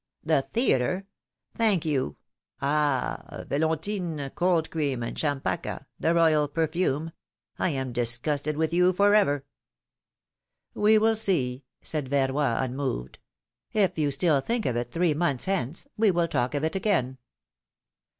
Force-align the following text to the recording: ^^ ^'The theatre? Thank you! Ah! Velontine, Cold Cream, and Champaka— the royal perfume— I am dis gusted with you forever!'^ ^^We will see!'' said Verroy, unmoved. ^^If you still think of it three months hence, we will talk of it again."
^^ 0.25 0.27
^'The 0.43 0.49
theatre? 0.49 1.05
Thank 1.55 1.85
you! 1.85 2.17
Ah! 2.59 3.43
Velontine, 3.47 4.31
Cold 4.33 4.71
Cream, 4.71 5.03
and 5.03 5.15
Champaka— 5.15 5.85
the 5.99 6.15
royal 6.15 6.47
perfume— 6.47 7.11
I 7.59 7.69
am 7.69 7.93
dis 7.93 8.17
gusted 8.17 8.57
with 8.57 8.73
you 8.73 8.93
forever!'^ 8.93 9.45
^^We 10.81 10.97
will 10.99 11.13
see!'' 11.15 11.65
said 11.83 12.09
Verroy, 12.09 12.63
unmoved. 12.63 13.19
^^If 13.75 13.95
you 13.95 14.09
still 14.09 14.41
think 14.41 14.65
of 14.65 14.75
it 14.75 14.91
three 14.91 15.13
months 15.13 15.45
hence, 15.45 15.87
we 15.97 16.09
will 16.09 16.27
talk 16.27 16.55
of 16.55 16.63
it 16.63 16.75
again." 16.75 17.19